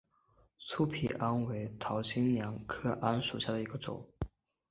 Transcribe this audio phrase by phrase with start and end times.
[0.57, 4.03] 粗皮桉为桃金娘科桉属下的一个种。